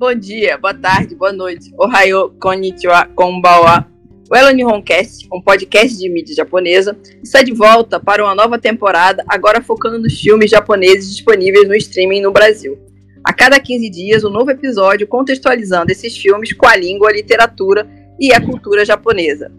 [0.00, 1.74] bom dia, boa tarde, boa noite.
[1.76, 3.86] Ohayo, konnichiwa, konbawa.
[4.30, 9.22] O Elo Nihoncast, um podcast de mídia japonesa, está de volta para uma nova temporada,
[9.28, 12.78] agora focando nos filmes japoneses disponíveis no streaming no Brasil.
[13.22, 17.86] A cada 15 dias, um novo episódio contextualizando esses filmes com a língua, a literatura
[18.18, 19.52] e a cultura japonesa.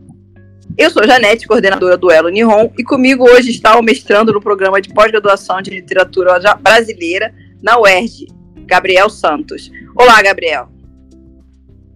[0.76, 4.82] Eu sou Janete, coordenadora do Elo Nihon, e comigo hoje está o mestrando no programa
[4.82, 7.32] de pós-graduação de literatura brasileira
[7.62, 8.26] na UERJ,
[8.66, 9.70] Gabriel Santos.
[9.96, 10.70] Olá, Gabriel.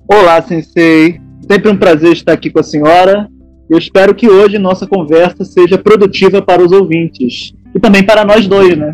[0.08, 1.20] Olá, Sensei.
[1.50, 3.30] Sempre um prazer estar aqui com a senhora.
[3.70, 7.54] Eu espero que hoje nossa conversa seja produtiva para os ouvintes.
[7.74, 8.92] E também para nós dois, né?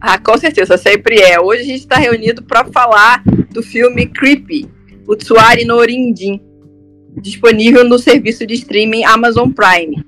[0.00, 1.40] Ah, com certeza, sempre é.
[1.40, 4.68] Hoje a gente está reunido para falar do filme Creepy,
[5.06, 6.40] o Tsuari no Orindin,
[7.20, 10.04] disponível no serviço de streaming Amazon Prime.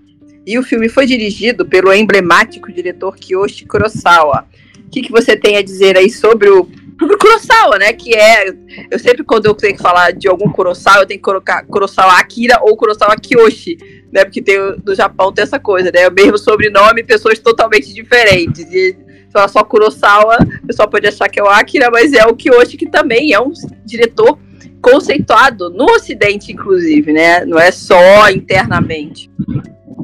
[0.46, 4.46] E o filme foi dirigido pelo emblemático diretor Kiyoshi Kurosawa.
[4.86, 7.92] O que, que você tem a dizer aí sobre o sobre Kurosawa, né?
[7.92, 8.48] Que é.
[8.90, 12.18] Eu sempre, quando eu tenho que falar de algum Kurosawa, eu tenho que colocar Kurosawa
[12.18, 13.76] Akira ou Kurosawa Kiyoshi,
[14.12, 14.24] né?
[14.24, 16.08] Porque tem, no Japão tem essa coisa, né?
[16.08, 18.64] O mesmo sobrenome, pessoas totalmente diferentes.
[18.72, 18.96] E
[19.32, 22.76] falar só Kurosawa, o pessoal pode achar que é o Akira, mas é o Kiyoshi,
[22.76, 23.52] que também é um
[23.84, 24.38] diretor
[24.80, 27.44] conceituado no Ocidente, inclusive, né?
[27.44, 29.30] Não é só internamente.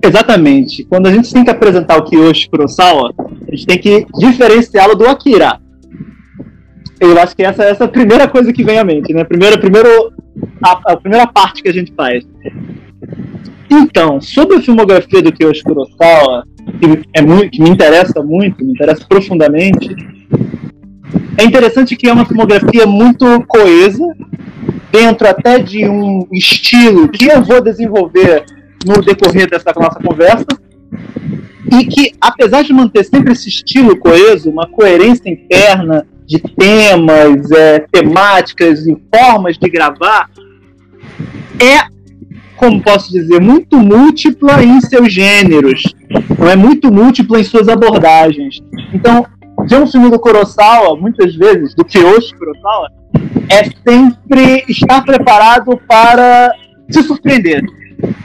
[0.04, 0.84] Exatamente.
[0.84, 5.06] Quando a gente tem que apresentar o Kiyoshi Kurosawa, a gente tem que diferenciá-lo do
[5.06, 5.60] Akira.
[7.02, 9.24] Eu acho que essa, essa é a primeira coisa que vem à mente, né?
[9.24, 10.12] Primeiro, primeiro,
[10.62, 12.24] a, a primeira parte que a gente faz.
[13.68, 16.46] Então, sobre a filmografia do Kiyoshi Kurosawa,
[16.78, 19.96] que, é muito, que me interessa muito, me interessa profundamente,
[21.36, 24.06] é interessante que é uma filmografia muito coesa,
[24.92, 28.44] dentro até de um estilo que eu vou desenvolver
[28.86, 30.46] no decorrer dessa nossa conversa,
[31.80, 37.80] e que, apesar de manter sempre esse estilo coeso, uma coerência interna, de temas, é,
[37.80, 40.30] temáticas e formas de gravar
[41.60, 41.86] é,
[42.56, 45.82] como posso dizer, muito múltipla em seus gêneros,
[46.38, 48.60] não é muito múltipla em suas abordagens.
[48.92, 49.26] Então,
[49.68, 52.88] ver um filme do Kurosawa, muitas vezes, do Kiyoshi Kurosawa,
[53.48, 56.52] é sempre estar preparado para
[56.88, 57.62] se surpreender.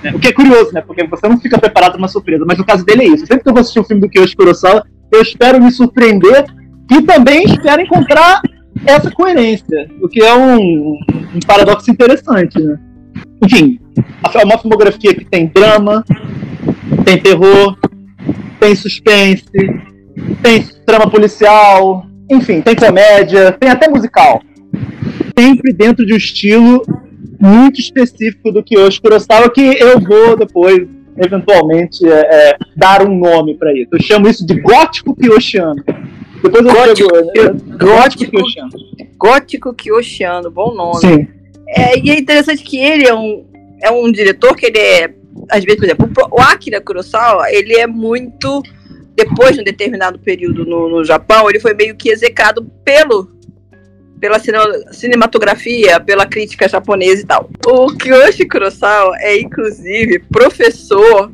[0.03, 0.11] Né?
[0.13, 0.81] O que é curioso, né?
[0.81, 3.25] Porque você não fica preparado para uma surpresa, mas no caso dele é isso.
[3.27, 6.45] Sempre que eu vou assistir um filme do Kiyoshi Kurosawa, eu espero me surpreender
[6.91, 8.41] e também espero encontrar
[8.85, 10.97] essa coerência, o que é um,
[11.35, 12.77] um paradoxo interessante, né?
[13.43, 13.79] Enfim,
[14.33, 16.03] é uma filmografia que tem drama,
[17.03, 17.77] tem terror,
[18.59, 19.45] tem suspense,
[20.41, 24.41] tem trama policial, enfim, tem comédia, tem até musical.
[25.37, 26.81] Sempre dentro de um estilo
[27.39, 30.87] muito específico do Kiyoshi Kurosawa, que eu vou depois,
[31.17, 33.89] eventualmente, é, é, dar um nome para isso.
[33.91, 35.83] Eu chamo isso de gótico Kiyoshiano.
[36.49, 37.77] Depois eu gótico, pego, né?
[37.77, 40.49] gótico Kyoshiano.
[40.49, 40.99] Gótico bom nome.
[40.99, 41.27] Sim.
[41.67, 43.45] É, e é interessante que ele é um,
[43.81, 45.13] é um diretor que ele é,
[45.49, 48.63] às vezes, por exemplo, o Akira Kurosawa, ele é muito,
[49.15, 53.35] depois de um determinado período no, no Japão, ele foi meio que execrado pelo
[54.19, 54.39] pela
[54.91, 57.51] cinematografia, pela crítica japonesa e tal.
[57.67, 61.31] O Kiyoshi Kurosawa é, inclusive, professor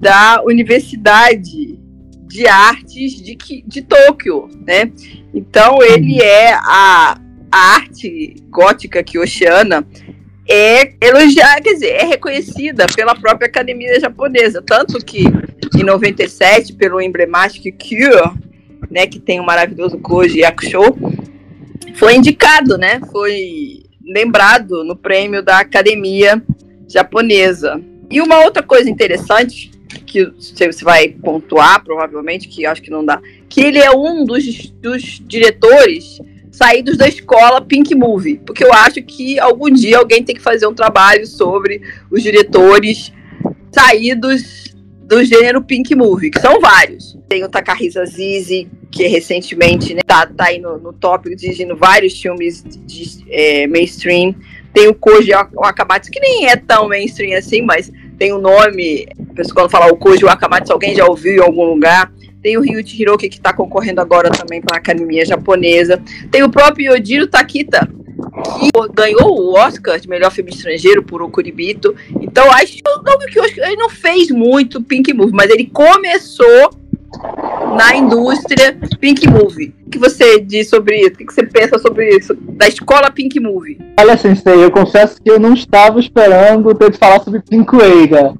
[0.00, 1.76] da Universidade
[2.28, 4.92] de artes de, de Tóquio, né?
[5.34, 7.18] Então ele é a,
[7.50, 9.86] a arte gótica oceana
[10.48, 15.24] é elogiada, quer dizer, é reconhecida pela própria academia japonesa, tanto que
[15.76, 18.32] em 97 pelo emblemático Cure,
[18.90, 20.96] né, que tem o maravilhoso Koji Yakusho,
[21.94, 23.00] foi indicado, né?
[23.12, 26.42] Foi lembrado no prêmio da academia
[26.88, 27.78] japonesa.
[28.10, 33.20] E uma outra coisa interessante que você vai pontuar, provavelmente, que acho que não dá,
[33.48, 36.18] que ele é um dos, dos diretores
[36.50, 40.66] saídos da escola Pink Movie, porque eu acho que algum dia alguém tem que fazer
[40.66, 43.12] um trabalho sobre os diretores
[43.70, 44.74] saídos
[45.08, 47.16] do gênero Pink Movie, que são vários.
[47.28, 52.20] Tem o Takahisa Zizi, que recentemente né, tá, tá aí no, no tópico, dirigindo vários
[52.20, 54.34] filmes de, de é, mainstream.
[54.74, 59.06] Tem o Koji Wakamatsu, que nem é tão mainstream assim, mas tem o nome,
[59.54, 62.12] quando fala o Koji Wakamatsu, alguém já ouviu em algum lugar.
[62.42, 66.02] Tem o Ryuichi Hiroki, que está concorrendo agora também para a academia japonesa.
[66.30, 67.88] Tem o próprio Yojiro Takita,
[68.58, 71.94] que ganhou o Oscar de melhor filme estrangeiro por O Kuribito.
[72.20, 72.82] Então, acho que
[73.60, 76.70] ele não fez muito Pink Movie, mas ele começou
[77.76, 79.74] na indústria Pink Movie.
[79.86, 81.14] O que você diz sobre isso?
[81.14, 82.34] O que você pensa sobre isso?
[82.34, 83.78] Da escola Pink Movie?
[83.98, 88.38] Olha, Sensei, eu confesso que eu não estava esperando ter de falar sobre Pink Wave,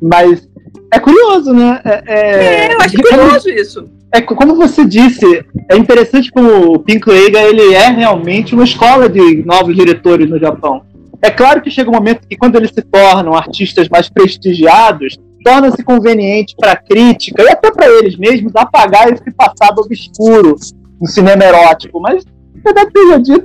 [0.00, 0.48] mas
[0.92, 1.80] é curioso, né?
[1.84, 2.66] É, é...
[2.66, 3.88] é eu acho curioso isso.
[4.12, 9.44] é como você disse, é interessante como o Pinkoega ele é realmente uma escola de
[9.44, 10.82] novos diretores no Japão.
[11.22, 15.82] É claro que chega um momento que quando eles se tornam artistas mais prestigiados, torna-se
[15.82, 20.56] conveniente para a crítica e até para eles mesmos apagar esse passado obscuro
[21.00, 22.00] no cinema erótico.
[22.00, 22.24] Mas,
[22.64, 23.44] verdade seja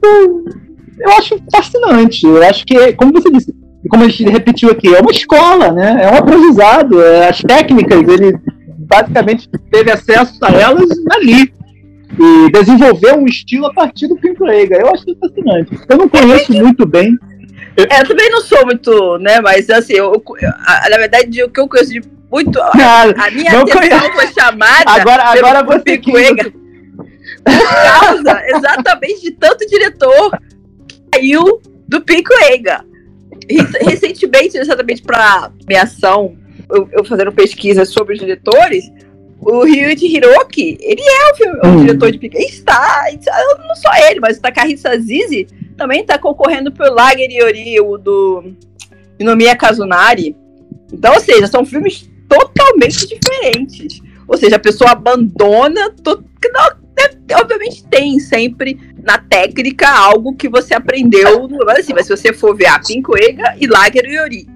[0.99, 2.25] eu acho fascinante.
[2.25, 5.71] Eu acho que, como você disse, e como a gente repetiu aqui, é uma escola,
[5.71, 6.03] né?
[6.03, 7.01] É um aprendizado.
[7.01, 8.37] É, as técnicas, ele
[8.79, 11.53] basicamente teve acesso a elas ali.
[12.17, 14.77] E desenvolveu um estilo a partir do Pink Lega.
[14.77, 15.77] Eu acho fascinante.
[15.89, 17.17] Eu não conheço muito bem.
[17.77, 19.41] É, eu também não sou muito, né?
[19.41, 20.49] Mas assim, eu, eu
[20.89, 22.01] na verdade, o que eu conheço de
[22.31, 22.59] muito.
[22.61, 24.11] A, a minha atenção conheço.
[24.13, 24.91] foi chamada.
[24.91, 26.11] Agora, agora você que.
[27.45, 30.37] Por causa exatamente de tanto diretor
[30.87, 32.83] que saiu do Pincoega.
[33.81, 36.35] Recentemente, exatamente para minha ação,
[36.71, 38.91] eu, eu, fazendo pesquisa sobre os diretores,
[39.39, 41.75] o Ryuichi Hiroki, ele é o, filme, hum.
[41.75, 42.45] o diretor de Pincoega.
[42.45, 43.05] Está,
[43.67, 48.53] não só ele, mas o Takahisa Azizi também está concorrendo pelo Lager Yori, o do
[49.19, 50.35] Inomiya Kazunari.
[50.91, 54.01] Então, ou seja, são filmes totalmente diferentes.
[54.27, 55.89] Ou seja, a pessoa abandona.
[56.03, 56.23] To...
[56.51, 61.47] Não, é, obviamente tem sempre na técnica algo que você aprendeu.
[61.69, 64.47] Assim, mas se você for ver a Pincoega e Lager Yori.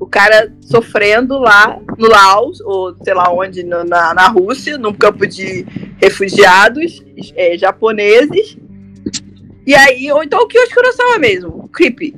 [0.00, 5.24] O cara sofrendo lá no Laos, ou sei lá onde, na, na Rússia, num campo
[5.28, 5.64] de
[5.98, 7.04] refugiados
[7.36, 8.56] é, japoneses.
[9.66, 12.14] E aí, ou então o Kyoshi Kurosawa mesmo, o Creepy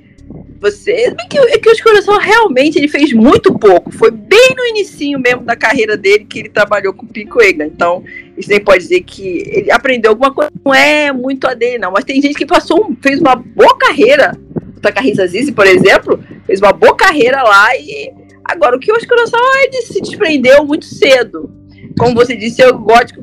[0.64, 0.92] você.
[0.92, 3.92] É que, é que o Escuração realmente ele fez muito pouco.
[3.92, 7.66] Foi bem no inicinho mesmo da carreira dele que ele trabalhou com o Pico Ega.
[7.66, 8.02] Então,
[8.36, 10.50] isso nem pode dizer que ele aprendeu alguma coisa.
[10.64, 11.92] Não é muito a dele, não.
[11.92, 14.32] Mas tem gente que passou, fez uma boa carreira.
[14.76, 18.10] O Takahisa Zizi, por exemplo, fez uma boa carreira lá e.
[18.46, 21.50] Agora, o que o Kurosawa ele se desprendeu muito cedo.
[21.98, 22.62] Como você disse,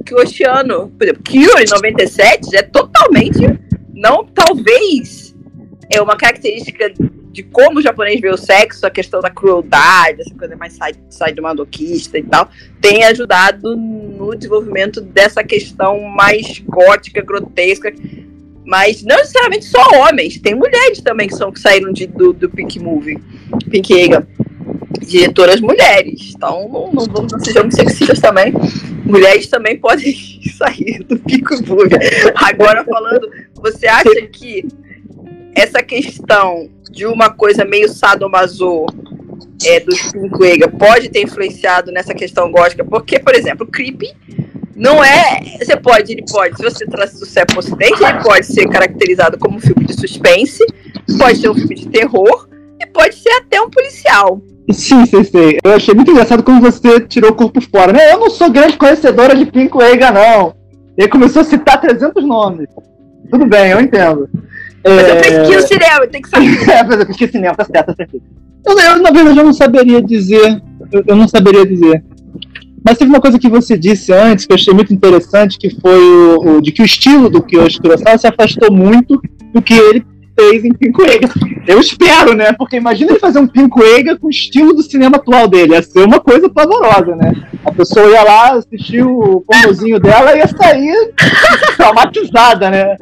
[0.03, 3.45] que o Oceano, por exemplo, Cure 97 é totalmente,
[4.01, 5.35] não talvez,
[5.87, 6.91] é uma característica
[7.31, 10.77] de como o japonês vê o sexo, a questão da crueldade, essa coisa mais
[11.09, 12.49] sai do madoquista e tal,
[12.81, 17.93] tem ajudado no desenvolvimento dessa questão mais gótica, grotesca.
[18.65, 22.49] Mas não necessariamente só homens, tem mulheres também que, são, que saíram de, do, do
[22.49, 23.21] Pink Movie,
[23.69, 24.27] Pink Ega.
[25.01, 26.33] Diretoras mulheres.
[26.35, 28.53] Então não, não, não, não sejamos sexistas também.
[29.03, 30.13] Mulheres também podem
[30.57, 31.95] sair do Pink Movie.
[32.35, 33.29] Agora falando,
[33.61, 34.67] você acha que
[35.55, 38.85] essa questão de uma coisa meio sadomaso
[39.65, 44.07] é, do Pinquega pode ter influenciado nessa questão gótica, porque, por exemplo, o Creepy
[44.75, 45.57] não é.
[45.59, 49.57] Você pode, ele pode, se você traz sucesso pro ocidente, ele pode ser caracterizado como
[49.57, 50.65] um filme de suspense,
[51.17, 52.47] pode ser um filme de terror
[52.79, 54.41] e pode ser até um policial.
[54.71, 55.57] Sim, sim, sim.
[55.63, 57.93] Eu achei muito engraçado como você tirou o corpo fora.
[57.93, 58.13] Né?
[58.13, 60.55] Eu não sou grande conhecedora de Pinquega, não.
[60.97, 62.67] Ele começou a citar 300 nomes.
[63.31, 64.29] Tudo bem, eu entendo.
[64.83, 66.69] Mas eu pesquiso cinema, tem que saber.
[66.69, 68.21] é, mas eu pesquiso cinema, tá certo, tá certo.
[68.65, 70.61] Eu, eu, na verdade, eu não saberia dizer.
[70.91, 72.03] Eu, eu, não saberia dizer.
[72.83, 75.99] Mas teve uma coisa que você disse antes que eu achei muito interessante, que foi
[75.99, 79.21] o, o de que o estilo do Kiyoshi Kurosawa se afastou muito
[79.53, 80.05] do que ele
[80.37, 81.29] fez em Pincoega.
[81.67, 82.53] Eu espero, né?
[82.53, 85.73] Porque imagina ele fazer um Pincoega com o estilo do cinema atual dele.
[85.73, 87.33] Ia ser uma coisa pavorosa, né?
[87.63, 91.13] A pessoa ia lá, assistir o pomozinho dela e ia sair
[91.77, 92.95] traumatizada, né?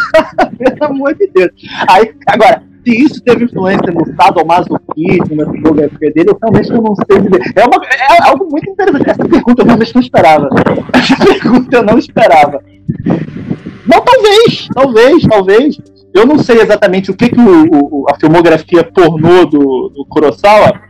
[0.58, 1.50] Pelo amor de Deus.
[1.88, 7.20] Aí, agora, se isso teve influência no sadomasoquismo, na filosofia dele, eu realmente não sei
[7.20, 7.52] dizer.
[7.56, 9.10] É, uma, é algo muito interessante.
[9.10, 10.48] Essa pergunta eu realmente não esperava.
[10.92, 12.62] Essa pergunta eu não esperava.
[13.86, 15.95] Não, talvez, talvez, talvez.
[16.16, 20.80] Eu não sei exatamente o que, que o, o, a filmografia pornô do, do Kurosawa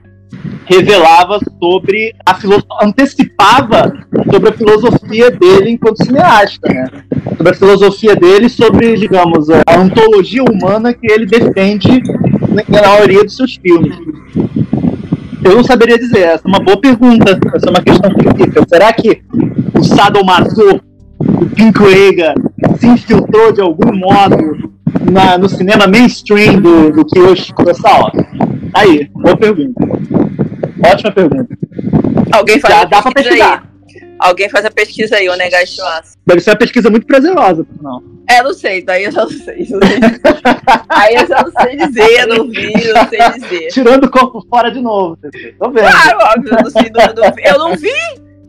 [0.66, 3.92] revelava sobre a filosofia, antecipava
[4.30, 6.87] sobre a filosofia dele enquanto cineasta, né?
[7.37, 12.00] Sobre a filosofia dele, sobre, digamos, a ontologia humana que ele defende
[12.71, 13.97] na maioria dos seus filmes.
[15.42, 18.64] Eu não saberia dizer, essa é uma boa pergunta, essa é uma questão que fica.
[18.68, 19.23] Será que
[19.75, 20.80] o sadomaso,
[21.18, 22.33] o Pinkoega,
[22.78, 24.75] se infiltrou de algum modo
[25.10, 28.12] na, no cinema mainstream do, do Kiyoshi Kurosawa?
[28.75, 29.80] Aí, boa pergunta.
[30.84, 31.58] Ótima pergunta.
[32.32, 33.62] Alguém faz Já dá pra pesquisar.
[33.62, 33.76] Aí.
[34.18, 36.16] Alguém faz a pesquisa aí, o Negachuas.
[36.26, 38.02] Deve ser uma pesquisa muito prazerosa, não.
[38.28, 39.68] É, não sei, daí eu já não sei.
[39.70, 39.98] Não sei.
[40.88, 43.68] aí eu já não sei dizer, não vi, não sei dizer.
[43.68, 45.90] Tirando o corpo fora de novo, tô vendo.
[45.90, 47.92] Claro, óbvio, eu não, sei, não, não, eu não vi,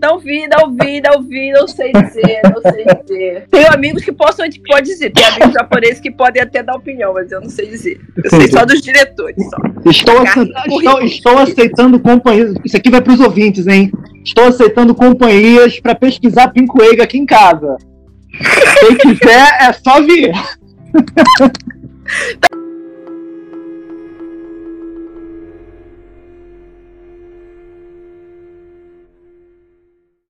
[0.01, 3.47] não vi, não vi, não vi, não sei dizer, não sei dizer.
[3.49, 5.11] Tenho amigos que possam, pode dizer.
[5.11, 7.99] Tem amigos japoneses que podem até dar opinião, mas eu não sei dizer.
[8.23, 9.43] Eu sei só dos diretores.
[9.49, 9.89] Só.
[9.89, 12.55] Estou, estou, estou aceitando companheiros.
[12.63, 13.91] Isso aqui vai para os ouvintes, hein?
[14.23, 17.77] Estou aceitando companhias para pesquisar Wave aqui em casa.
[18.79, 20.31] Quem quiser, é só vir.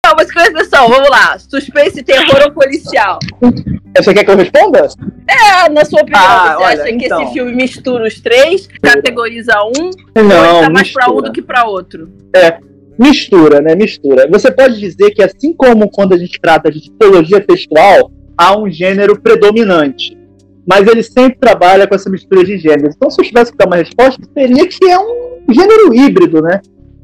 [0.08, 1.38] Não, mas presta atenção, vamos lá.
[1.38, 3.20] Suspense, terror ou policial?
[3.98, 4.88] Você quer que eu responda?
[5.28, 6.98] É, na sua opinião, ah, você olha, acha então.
[6.98, 7.34] que esse então.
[7.34, 9.90] filme mistura os três, categoriza um,
[10.24, 12.10] não, ou tá mais para um do que para outro?
[12.34, 12.58] É,
[12.98, 13.76] mistura, né?
[13.76, 14.30] Mistura.
[14.32, 18.72] Você pode dizer que assim como quando a gente trata de tipologia textual, há um
[18.72, 20.18] gênero predominante.
[20.66, 22.96] Mas ele sempre trabalha com essa mistura de gêneros.
[22.96, 26.62] Então, se eu tivesse que dar uma resposta, seria que é um gênero híbrido, né?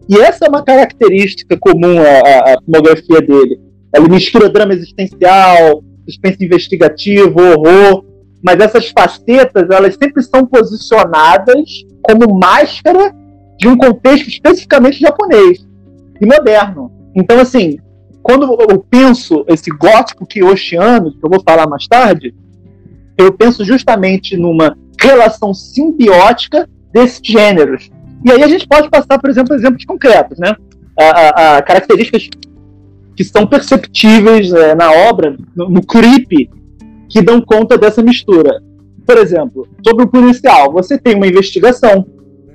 [0.10, 3.60] E essa é uma característica comum à, à filmografia dele.
[3.96, 8.04] Ele mistura drama existencial, suspense investigativo, horror,
[8.44, 13.14] mas essas facetas elas sempre são posicionadas como máscara
[13.58, 15.66] de um contexto especificamente japonês
[16.20, 16.92] e moderno.
[17.16, 17.78] Então, assim,
[18.22, 22.34] quando eu penso esse gótico kioshiano, que eu vou falar mais tarde,
[23.18, 27.90] eu penso justamente numa relação simbiótica desses gêneros.
[28.24, 30.56] E aí a gente pode passar, por exemplo, exemplos concretos, né?
[30.98, 32.30] A, a, a características
[33.16, 35.82] que são perceptíveis é, na obra, no, no
[37.10, 38.62] que dão conta dessa mistura.
[39.06, 42.06] Por exemplo, sobre o policial, você tem uma investigação,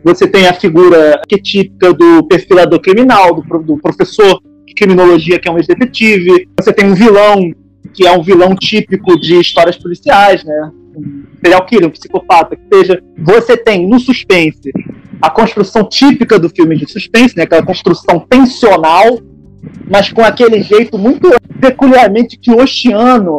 [0.02, 5.52] você tem a figura arquetípica do perfilador criminal, do, do professor de criminologia que é
[5.52, 7.52] um ex-detetive, você tem um vilão
[7.92, 10.72] que é um vilão típico de histórias policiais, né?
[10.96, 13.02] Um serial killer, um psicopata, que seja.
[13.18, 14.72] Você tem no suspense
[15.20, 17.44] a construção típica do filme de suspense, né?
[17.44, 19.18] Aquela construção tensional,
[19.90, 21.28] mas com aquele jeito muito
[21.60, 23.38] peculiarmente kioshiano,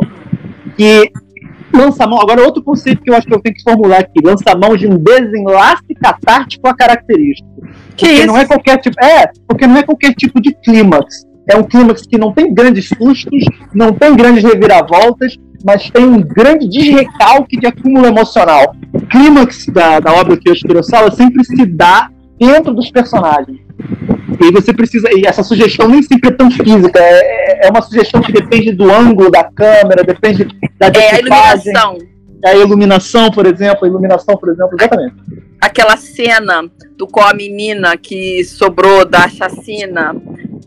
[0.76, 1.12] que
[1.74, 2.20] lança mão.
[2.20, 4.88] Agora, outro conceito que eu acho que eu tenho que formular aqui: lança mão de
[4.88, 7.50] um desenlace catártico a característico.
[7.96, 8.28] Que porque isso?
[8.28, 9.04] não é qualquer tipo.
[9.04, 11.29] É, porque não é qualquer tipo de clímax.
[11.50, 16.22] É um clímax que não tem grandes sustos, não tem grandes reviravoltas, mas tem um
[16.22, 18.76] grande desrecalque de acúmulo emocional.
[18.94, 23.60] O clímax da, da obra que eu Kurosawa sempre se dá dentro dos personagens.
[24.42, 25.10] E você precisa.
[25.12, 28.90] E essa sugestão nem sempre é tão física, é, é uma sugestão que depende do
[28.90, 31.98] ângulo da câmera, depende da É a iluminação.
[32.46, 35.16] A iluminação, por exemplo, a iluminação, por exemplo, exatamente.
[35.60, 36.64] Aquela cena
[36.98, 40.16] do com a menina que sobrou da chacina,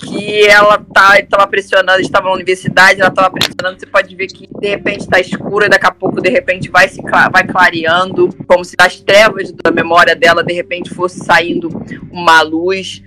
[0.02, 4.48] que ela tá, estava pressionando, estava na universidade, ela estava pressionando, você pode ver que
[4.60, 8.76] de repente está escura, daqui a pouco de repente vai se vai clareando, como se
[8.76, 11.68] das trevas da memória dela de repente fosse saindo
[12.10, 13.02] uma luz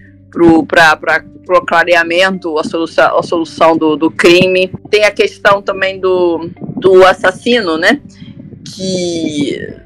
[0.67, 1.23] para
[1.57, 4.69] o clareamento, a solução, a solução do, do crime.
[4.89, 8.01] Tem a questão também do, do assassino, né?
[8.75, 9.84] Que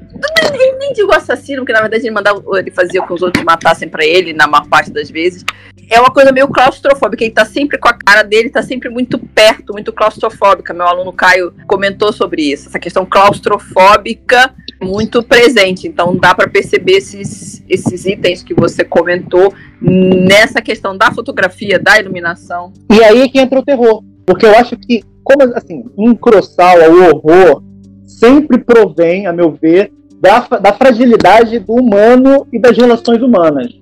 [0.56, 3.88] nem, nem digo assassino, porque na verdade ele mandava, ele fazia com os outros matassem
[3.88, 5.44] para ele, na maior parte das vezes.
[5.88, 9.18] É uma coisa meio claustrofóbica, ele tá sempre com a cara dele, tá sempre muito
[9.18, 10.72] perto, muito claustrofóbica.
[10.72, 15.88] Meu aluno Caio comentou sobre isso, essa questão claustrofóbica muito presente.
[15.88, 21.98] Então dá para perceber esses, esses itens que você comentou nessa questão da fotografia, da
[21.98, 22.72] iluminação.
[22.90, 24.02] E aí que entra o terror.
[24.24, 25.82] Porque eu acho que, como assim,
[26.20, 27.62] Kurosawa, o horror
[28.06, 33.72] sempre provém, a meu ver, da, da fragilidade do humano e das relações humanas.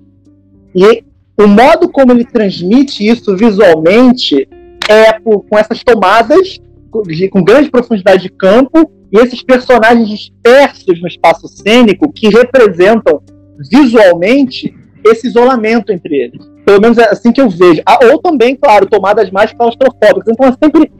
[0.73, 1.03] E
[1.37, 4.47] o modo como ele transmite isso visualmente
[4.87, 6.59] é por, com essas tomadas
[7.05, 13.21] de, com grande profundidade de campo e esses personagens dispersos no espaço cênico que representam
[13.69, 14.73] visualmente
[15.05, 16.49] esse isolamento entre eles.
[16.65, 17.81] Pelo menos é assim que eu vejo.
[17.85, 20.27] Ah, ou também, claro, tomadas mais claustrofóbicas.
[20.27, 20.91] Então é sempre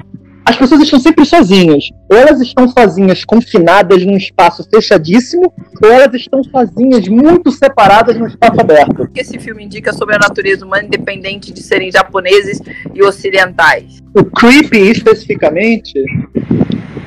[0.50, 1.92] as pessoas estão sempre sozinhas.
[2.10, 8.26] Ou elas estão sozinhas, confinadas num espaço fechadíssimo, ou elas estão sozinhas, muito separadas num
[8.26, 9.04] espaço aberto.
[9.04, 12.60] O que esse filme indica sobre a natureza humana, independente de serem japoneses
[12.96, 14.00] e ocidentais?
[14.16, 16.04] O Creepy, especificamente.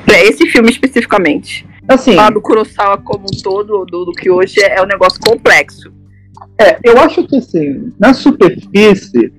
[0.09, 1.65] É, esse filme especificamente.
[1.85, 2.15] Assim.
[2.15, 5.91] Falar do Kurosawa como um todo, do, do que hoje é, é um negócio complexo.
[6.57, 9.33] É, eu acho que assim, na superfície,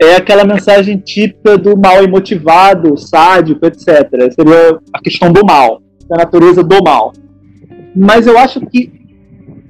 [0.00, 4.08] é aquela mensagem típica do mal emotivado, sádico, etc.
[4.32, 7.12] Seria a questão do mal, da natureza do mal.
[7.94, 8.92] Mas eu acho que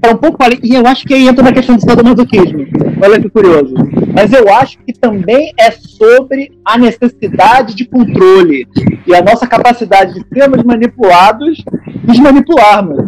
[0.03, 2.67] é um pouco e eu acho que aí entra na questão do sadomasoquismo.
[3.03, 3.75] Olha que curioso.
[4.15, 8.67] Mas eu acho que também é sobre a necessidade de controle
[9.07, 11.63] e a nossa capacidade de sermos manipulados
[12.05, 13.05] de manipularmos.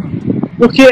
[0.57, 0.83] Porque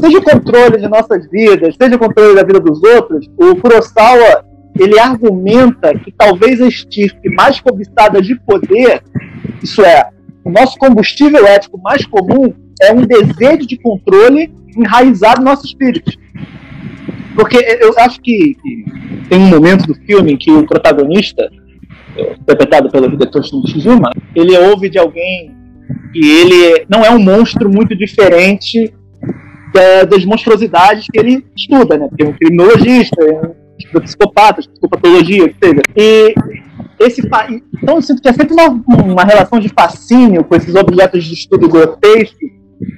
[0.00, 4.44] seja o controle de nossas vidas, seja o controle da vida dos outros, o Kurosawa
[4.78, 9.02] ele argumenta que talvez a estirpe mais cobiçada de poder,
[9.62, 10.10] isso é,
[10.44, 12.52] o nosso combustível ético mais comum
[12.82, 16.12] é um desejo de controle enraizado no nosso espírito.
[17.34, 18.56] Porque eu acho que,
[19.28, 21.50] tem um momento do filme em que o protagonista,
[22.16, 25.52] interpretado pelo Hidetoshi Shizuma, ele ouve de alguém
[26.12, 28.92] que ele não é um monstro muito diferente
[29.74, 32.06] é, das monstruosidades que ele estuda, né?
[32.08, 33.63] Porque é um criminologista, é um
[34.00, 35.82] psicopata, psicopatologia, etc.
[35.96, 36.34] E
[36.98, 37.22] esse
[37.82, 38.68] então eu sinto que é sempre uma,
[39.02, 42.38] uma relação de fascínio com esses objetos de estudo grotesco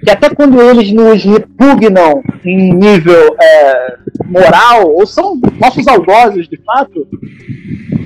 [0.03, 6.57] que até quando eles nos repugnam em nível é, moral, ou são nossos algozes de
[6.65, 7.07] fato,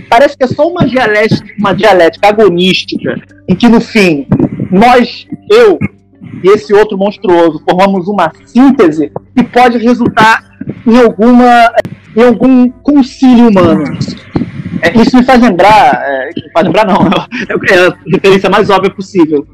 [0.08, 3.14] parece que é só uma dialética, uma dialética agonística,
[3.48, 4.26] em que no fim,
[4.70, 5.78] nós, eu
[6.42, 10.49] e esse outro monstruoso, formamos uma síntese que pode resultar
[10.86, 11.72] em alguma
[12.16, 13.84] em algum concílio humano.
[14.82, 19.46] É, isso me faz lembrar, é, faz lembrar não, é, a referência mais óbvia possível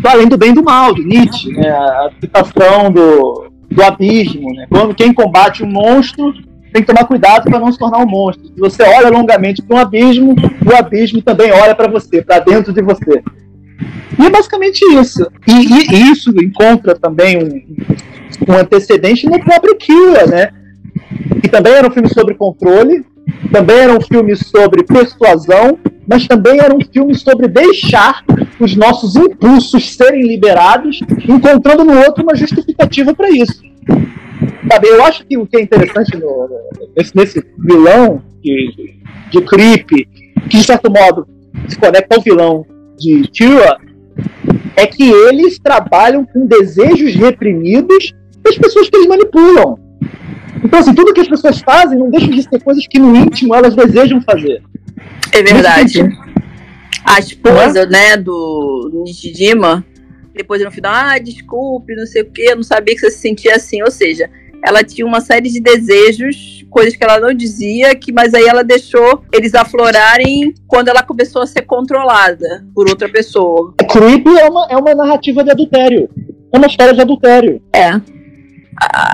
[0.00, 1.68] do além do bem e do mal, de Nietzsche, né?
[1.68, 4.52] a citação do, do abismo.
[4.54, 4.66] Né?
[4.70, 6.32] Quando quem combate um monstro
[6.72, 8.46] tem que tomar cuidado para não se tornar um monstro.
[8.46, 12.72] Se você olha longamente para um abismo, o abismo também olha para você, para dentro
[12.72, 13.22] de você.
[14.18, 15.26] E é basicamente isso.
[15.46, 17.62] E, e, e isso encontra também um,
[18.48, 20.50] um, antecedente no próprio Kira, né?
[21.40, 23.04] Que também era um filme sobre controle,
[23.52, 28.24] também era um filme sobre persuasão, mas também era um filme sobre deixar
[28.58, 33.62] os nossos impulsos serem liberados, encontrando no outro uma justificativa para isso.
[34.70, 36.48] Sabe, eu acho que o que é interessante no,
[36.96, 38.94] nesse, nesse, vilão de,
[39.30, 41.26] de Creep, que de certo modo
[41.68, 42.64] se conecta ao vilão
[42.98, 43.78] de Tira,
[44.76, 48.12] é que eles trabalham com desejos reprimidos
[48.48, 49.78] das pessoas que eles manipulam.
[50.64, 53.54] Então, assim, tudo que as pessoas fazem não deixa de ser coisas que no íntimo
[53.54, 54.62] elas desejam fazer.
[55.32, 56.02] É verdade.
[57.04, 59.84] A esposa, né, do Nishijima,
[60.34, 63.18] depois no final, ah, desculpe, não sei o que, eu não sabia que você se
[63.18, 63.82] sentia assim.
[63.82, 64.28] Ou seja,
[64.64, 68.64] ela tinha uma série de desejos, coisas que ela não dizia, que mas aí ela
[68.64, 73.74] deixou eles aflorarem quando ela começou a ser controlada por outra pessoa.
[73.90, 76.08] Creep é uma, é uma narrativa de adultério.
[76.52, 77.62] É uma história de adultério.
[77.72, 78.00] É.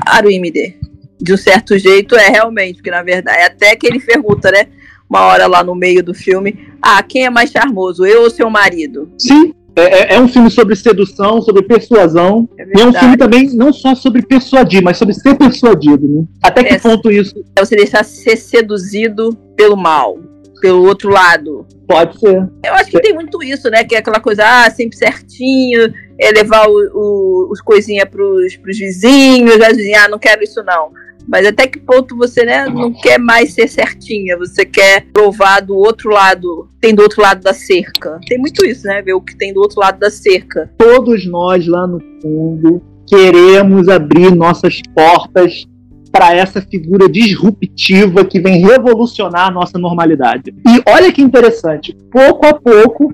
[0.06, 0.78] Aruimide.
[1.20, 4.66] De um certo jeito, é realmente, porque na verdade, é até que ele pergunta, né?
[5.08, 8.50] uma hora lá no meio do filme, ah, quem é mais charmoso, eu ou seu
[8.50, 9.10] marido?
[9.18, 12.48] Sim, é, é, é um filme sobre sedução, sobre persuasão.
[12.58, 16.24] É e é um filme também não só sobre persuadir, mas sobre ser persuadido, né?
[16.42, 17.34] Até que é, ponto isso.
[17.56, 20.18] É você deixar ser seduzido pelo mal,
[20.64, 21.66] pelo outro lado.
[21.86, 22.48] Pode ser.
[22.64, 23.84] Eu acho que tem muito isso, né?
[23.84, 28.78] Que é aquela coisa, ah, sempre certinho, é levar o, o, os coisinhas pros, pros
[28.78, 30.90] vizinhos, as vizinhas, ah, não quero isso não.
[31.28, 35.76] Mas até que ponto você né, não quer mais ser certinha, você quer provar do
[35.76, 38.18] outro lado, tem do outro lado da cerca.
[38.26, 39.02] Tem muito isso, né?
[39.02, 40.70] Ver o que tem do outro lado da cerca.
[40.78, 45.66] Todos nós lá no fundo queremos abrir nossas portas
[46.14, 50.54] para essa figura disruptiva que vem revolucionar a nossa normalidade.
[50.64, 53.12] E olha que interessante, pouco a pouco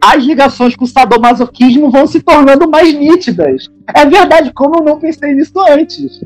[0.00, 3.66] as ligações com o sadomasoquismo vão se tornando mais nítidas.
[3.92, 6.20] É verdade, como eu não pensei nisso antes.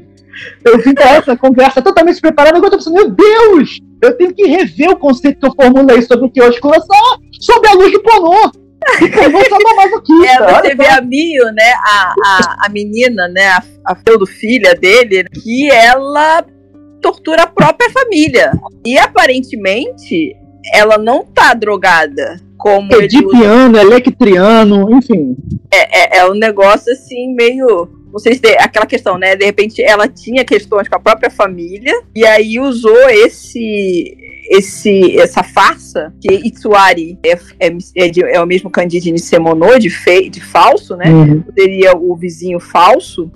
[0.63, 3.81] Eu vim para essa conversa totalmente preparada, agora eu tô pensando, meu Deus!
[4.03, 7.71] Eu tenho que rever o conceito que eu formulei sobre o que hoje começar sobre
[7.71, 8.53] a luz do pornô.
[10.27, 15.25] É, você vê a Mio, né, a, a, a menina, né, a, a filha dele,
[15.25, 16.45] que ela
[17.01, 18.53] tortura a própria família.
[18.85, 20.37] E aparentemente,
[20.73, 22.41] ela não tá drogada.
[22.57, 25.37] Como Edipiano, electriano, enfim.
[25.73, 29.35] É, é, é um negócio assim, meio não sei se aquela questão, né?
[29.35, 34.19] De repente ela tinha questões com a própria família e aí usou esse
[34.53, 39.89] esse, essa farsa, que Itsuari é, é, é, de, é o mesmo Candide Nisemono, de,
[39.89, 41.09] fe, de falso, né?
[41.09, 41.43] Uhum.
[41.59, 43.31] Seria o vizinho falso.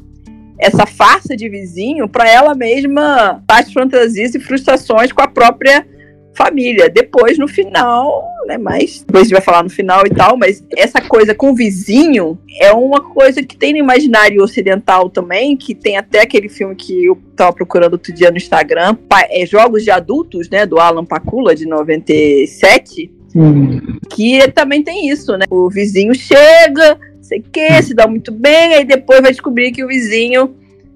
[0.59, 5.87] Essa farsa de vizinho, para ela mesma, faz fantasias e frustrações com a própria
[6.35, 6.91] família.
[6.91, 8.57] Depois, no final, né?
[8.57, 11.55] Mas depois a gente vai falar no final e tal, mas essa coisa com o
[11.55, 16.75] vizinho é uma coisa que tem no imaginário ocidental também, que tem até aquele filme
[16.75, 18.97] que eu tava procurando outro dia no Instagram,
[19.31, 20.65] é Jogos de Adultos, né?
[20.65, 23.11] Do Alan Pakula, de 97.
[23.35, 23.99] Hum.
[24.11, 25.45] Que também tem isso, né?
[25.51, 29.89] O vizinho chega, sei que, se dá muito bem, aí depois vai descobrir que o
[29.89, 30.55] vizinho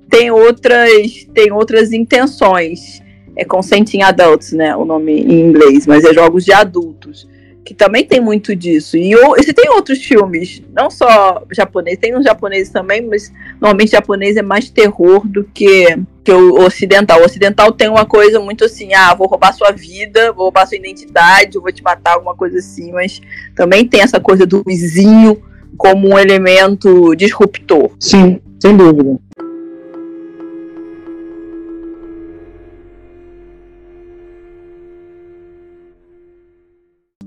[0.08, 3.02] tem outras, tem outras intenções
[3.36, 4.76] é Consenting Adults, né?
[4.76, 7.26] O nome em inglês, mas é jogos de adultos.
[7.70, 8.96] Que também tem muito disso.
[8.96, 14.36] E você tem outros filmes, não só japonês, tem uns japoneses também, mas normalmente japonês
[14.36, 17.20] é mais terror do que, que o ocidental.
[17.20, 20.78] O ocidental tem uma coisa muito assim: ah, vou roubar sua vida, vou roubar sua
[20.78, 23.22] identidade, vou te matar, alguma coisa assim, mas
[23.54, 25.40] também tem essa coisa do vizinho
[25.76, 27.92] como um elemento disruptor.
[28.00, 29.16] Sim, sem dúvida.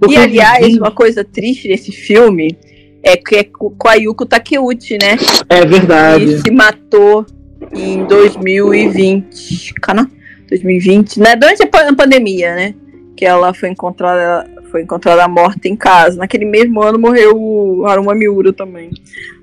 [0.10, 2.58] E aliás, uma coisa triste desse filme
[3.04, 5.18] é que é com a Yuko Takeuchi, né?
[5.50, 6.26] É verdade.
[6.26, 7.26] Que se matou
[7.74, 9.74] em 2020.
[9.82, 10.10] Cana?
[10.50, 11.36] 2020, né?
[11.36, 12.76] Durante a pandemia, né?
[13.16, 16.18] Que ela foi encontrada, foi encontrada morta em casa.
[16.18, 18.92] Naquele mesmo ano morreu o Haruma Miura também.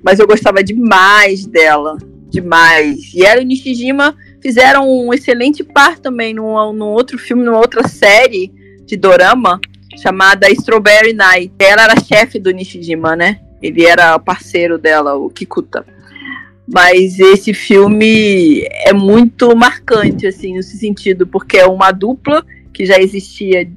[0.03, 1.99] Mas eu gostava demais dela.
[2.31, 3.13] Demais.
[3.13, 7.59] E ela e o Nishijima fizeram um excelente par também num, num outro filme, numa
[7.59, 8.53] outra série
[8.87, 9.61] de dorama
[9.97, 11.53] chamada Strawberry Night.
[11.59, 13.41] Ela era chefe do Nishijima, né?
[13.63, 15.85] Ele era parceiro dela, o Kikuta.
[16.73, 22.99] Mas esse filme é muito marcante, assim, nesse sentido, porque é uma dupla que já
[22.99, 23.69] existia,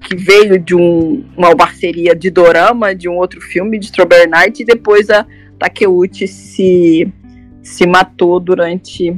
[0.00, 4.62] que veio de um, uma parceria de dorama, de um outro filme, de Strawberry Night,
[4.62, 5.24] e depois a
[5.58, 7.08] Takeuchi se,
[7.62, 9.16] se matou durante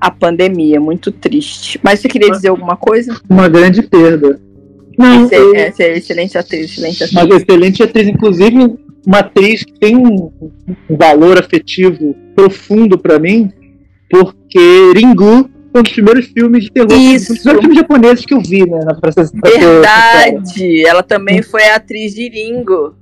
[0.00, 0.80] a pandemia.
[0.80, 1.78] Muito triste.
[1.80, 3.20] Mas você queria dizer alguma coisa?
[3.30, 4.40] Uma grande perda.
[5.02, 5.54] Não, eu...
[5.54, 7.24] essa é excelente atriz, excelente atriz.
[7.24, 10.30] Uma excelente atriz, inclusive uma atriz que tem um,
[10.88, 13.50] um valor afetivo profundo para mim,
[14.08, 17.32] porque Ringu foi um dos primeiros filmes de terror, Isso.
[17.32, 18.80] um dos primeiros filmes japoneses que eu vi, né?
[18.84, 20.86] Na, pra Verdade!
[20.86, 22.94] Ela também foi atriz de Ringo.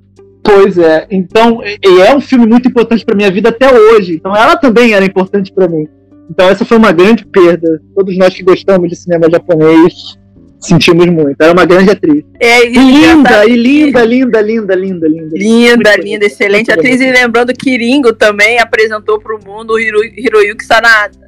[0.42, 4.14] Pois é, então, é um filme muito importante para minha vida até hoje.
[4.14, 5.86] Então, ela também era importante para mim.
[6.30, 7.82] Então, essa foi uma grande perda.
[7.94, 10.18] Todos nós que gostamos de cinema japonês
[10.60, 11.40] sentimos muito.
[11.40, 12.24] Era uma grande atriz.
[12.38, 15.36] É, e linda, e linda, linda, linda, linda, linda.
[15.36, 17.00] Linda, linda, excelente atriz.
[17.00, 21.18] E lembrando que Ringo também apresentou para o mundo o Hiro, Hiroyuki Sanada.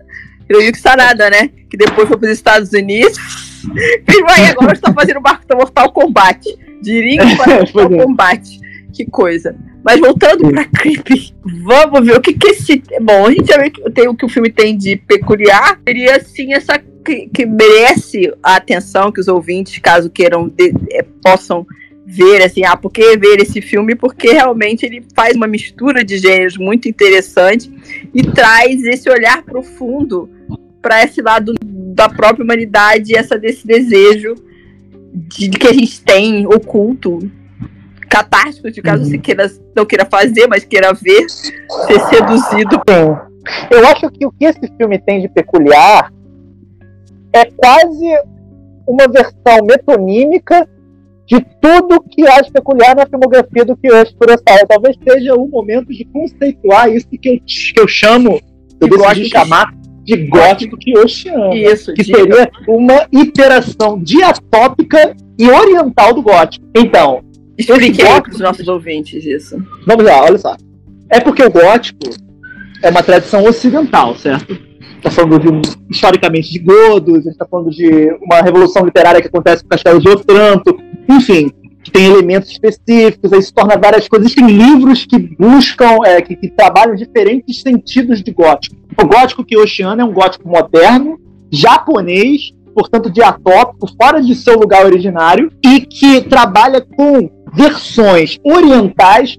[0.49, 1.51] Hiroyuki Sanada, né?
[1.71, 3.18] Que depois foi para os Estados Unidos.
[4.05, 6.40] E agora está fazendo o Mortal Kombat.
[6.83, 8.61] De Ringo para Mortal Kombat.
[8.92, 9.55] Que coisa.
[9.85, 12.83] Mas voltando para Creep, vamos ver o que que esse.
[13.01, 15.81] Bom, a gente já vê que tem o que o filme tem de peculiar.
[15.87, 21.05] Seria assim essa que, que merece a atenção que os ouvintes, caso queiram, de, é,
[21.23, 21.66] possam
[22.07, 23.95] ver, assim, ah, por que ver esse filme?
[23.95, 27.73] Porque realmente ele faz uma mistura de gêneros muito interessante
[28.14, 30.29] e traz esse olhar profundo
[30.81, 34.35] para esse lado da própria humanidade, essa desse desejo
[35.12, 37.31] de, de que a gente tem oculto,
[38.12, 39.09] catártico, de caso uhum.
[39.09, 42.81] você queira, não queira fazer, mas queira ver, ser seduzido.
[42.87, 43.33] Sim.
[43.70, 46.12] Eu acho que o que esse filme tem de peculiar
[47.33, 48.07] é quase
[48.87, 50.68] uma versão metonímica
[51.27, 54.66] de tudo que há de peculiar na filmografia do Kiyoshi Kurosawa.
[54.68, 58.38] Talvez seja o momento de conceituar isso que eu, que eu chamo,
[58.81, 59.72] eu de chamar
[60.05, 61.55] de gótico Kiyoshiano.
[61.55, 66.66] Isso, que seria uma iteração diatópica e oriental do gótico.
[66.77, 67.22] Então,
[67.59, 69.57] explique para os nossos ouvintes isso.
[69.87, 70.57] Vamos lá, olha só.
[71.11, 72.11] É porque o gótico
[72.83, 74.73] é uma tradição ocidental, certo?
[75.03, 79.27] está falando de, historicamente de Godos, a gente está falando de uma revolução literária que
[79.27, 81.51] acontece com Castelo de Otranto, enfim,
[81.83, 84.27] que tem elementos específicos, aí se torna várias coisas.
[84.27, 88.77] Existem livros que buscam, é, que, que, trabalham diferentes sentidos de gótico.
[89.01, 91.19] O gótico Kiyoshiano é um gótico moderno,
[91.51, 99.37] japonês, portanto diatópico, fora de seu lugar originário, e que trabalha com versões orientais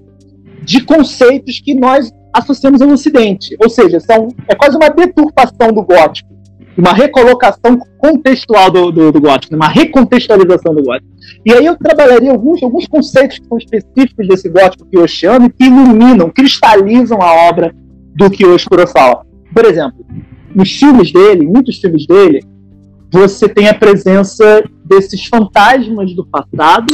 [0.62, 3.56] de conceitos que nós associamos ao Ocidente.
[3.62, 6.32] Ou seja, são, é quase uma deturpação do gótico,
[6.76, 11.08] uma recolocação contextual do, do, do gótico, uma recontextualização do gótico.
[11.44, 15.64] E aí eu trabalharia alguns, alguns conceitos que são específicos desse gótico kiyoshiano e que
[15.64, 17.74] iluminam, cristalizam a obra
[18.16, 19.24] do Kiyoshi Kurosawa.
[19.54, 20.04] Por exemplo,
[20.54, 22.42] nos filmes dele, muitos filmes dele,
[23.12, 26.86] você tem a presença desses fantasmas do passado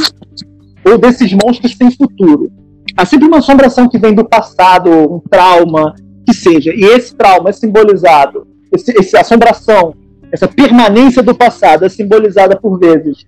[0.85, 2.51] ou desses monstros sem futuro.
[2.97, 6.73] Há sempre uma assombração que vem do passado, um trauma, que seja.
[6.75, 9.93] E esse trauma é simbolizado, esse, essa assombração,
[10.31, 13.25] essa permanência do passado é simbolizada por vezes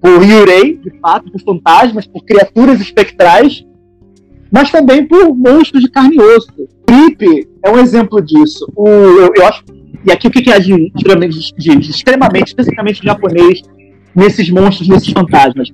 [0.00, 3.64] por Yurei, de fato, por fantasmas, por criaturas espectrais,
[4.50, 6.52] mas também por monstros de carne e osso.
[6.86, 8.64] Creep é um exemplo disso.
[8.76, 9.64] O, eu, eu acho,
[10.04, 13.62] e aqui o que é de, de, de extremamente, especificamente japonês,
[14.14, 15.72] nesses monstros, nesses fantasmas?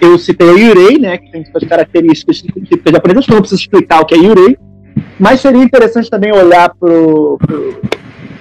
[0.00, 3.62] Eu citei a Yurei, né, que tem suas características típicas japonesas, que eu não preciso
[3.62, 4.56] explicar o que é Yurei,
[5.18, 7.80] mas seria interessante também olhar pro, pro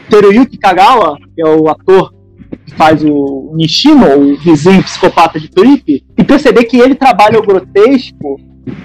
[0.09, 2.13] Teruyuki Kagawa, que é o ator
[2.65, 7.45] que faz o Nishino, o vizinho psicopata de Creep, e perceber que ele trabalha o
[7.45, 8.39] grotesco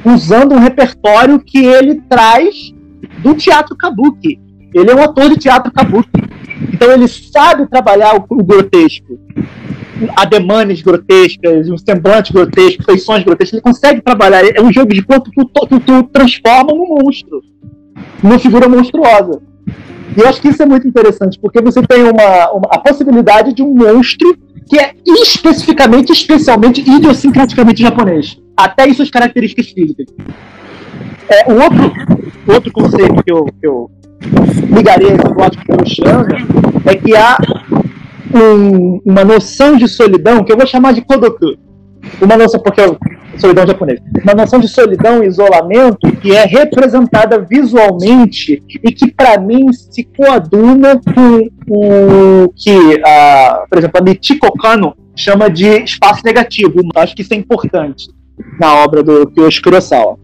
[0.05, 2.73] usando um repertório que ele traz
[3.19, 4.41] do teatro kabuki.
[4.75, 6.11] Ele é um ator de teatro kabuki.
[6.73, 9.19] Então ele sabe trabalhar o, o grotesco
[10.17, 13.55] ademanes grotescas, um semblante grotesco, feições grotescas.
[13.55, 14.45] Ele consegue trabalhar.
[14.45, 17.43] É um jogo de corpo que tu, tu, tu transforma num monstro,
[18.23, 19.41] numa figura monstruosa.
[20.17, 23.55] E eu acho que isso é muito interessante, porque você tem uma, uma a possibilidade
[23.55, 24.37] de um monstro
[24.69, 28.38] que é especificamente, especialmente, idiosincraticamente japonês.
[28.57, 30.07] Até em suas características físicas.
[31.29, 31.93] É, um outro,
[32.47, 33.91] outro conceito que eu, que eu
[34.75, 36.29] ligaria esse gótico prussiano
[36.85, 37.37] é que há
[38.35, 41.57] um, uma noção de solidão que eu vou chamar de kodoku.
[42.21, 42.99] Uma noção, porque eu,
[43.38, 44.03] solidão japonesa.
[44.23, 50.05] Uma noção de solidão e isolamento que é representada visualmente e que, para mim, se
[50.05, 56.81] coaduna com o que, a, por exemplo, a Michiko Kano chama de espaço negativo.
[56.97, 58.09] Acho que isso é importante
[58.59, 60.18] na obra do Kiyoshi Kurosawa.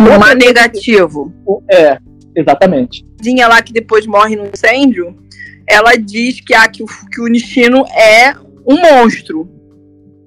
[0.00, 1.32] Um negativo.
[1.70, 1.98] É,
[2.34, 3.04] exatamente.
[3.20, 5.16] Dinha lá que depois morre no incêndio,
[5.68, 8.34] ela diz que, ah, que, o, que o Nishino é
[8.66, 9.48] um monstro.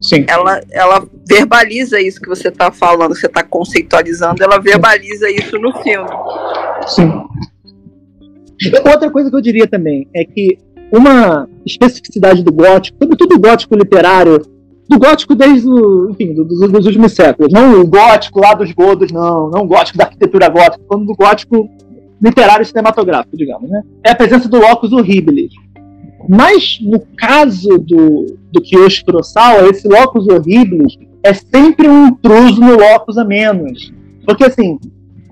[0.01, 0.25] Sim.
[0.27, 5.71] Ela, ela verbaliza isso que você está falando, você está conceitualizando, ela verbaliza isso no
[5.81, 6.09] filme.
[6.87, 7.11] Sim.
[8.85, 10.57] Outra coisa que eu diria também é que
[10.91, 14.41] uma especificidade do gótico, tudo gótico literário,
[14.89, 17.53] do gótico desde o, enfim, dos, dos últimos séculos.
[17.53, 19.49] Não o gótico lá dos godos, não.
[19.49, 21.69] Não o gótico da arquitetura gótica, quando do gótico
[22.21, 23.81] literário cinematográfico, digamos, né?
[24.05, 25.51] É a presença do locus horribilis.
[26.29, 32.77] Mas no caso do, do Kiyoshi Kurosawa, esse locus horribilis é sempre um intruso no
[32.77, 33.91] locus a menos.
[34.25, 34.77] Porque assim,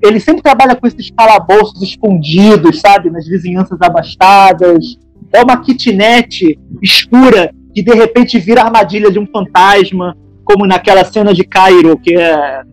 [0.04, 3.10] ele sempre trabalha com esses calabouços escondidos, sabe?
[3.10, 4.98] Nas vizinhanças abastadas.
[5.32, 11.34] É uma kitnet escura que de repente vira armadilha de um fantasma, como naquela cena
[11.34, 12.64] de Cairo, que é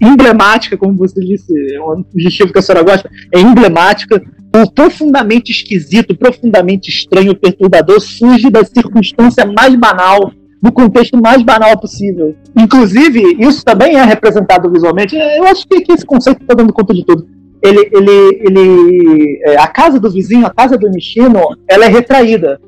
[0.00, 4.22] emblemática, como você disse, é um adjetivo que a senhora gosta, é emblemática.
[4.54, 10.32] O profundamente esquisito, profundamente estranho, perturbador surge da circunstância mais banal,
[10.62, 12.36] do contexto mais banal possível.
[12.56, 15.16] Inclusive, isso também é representado visualmente.
[15.16, 17.26] Eu acho que, que esse conceito está dando conta de tudo.
[17.62, 22.60] Ele, ele, ele, é, a casa do vizinho, a casa do Nishino, ela é retraída.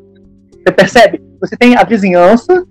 [0.53, 1.23] Você percebe?
[1.41, 2.67] Você tem a vizinhança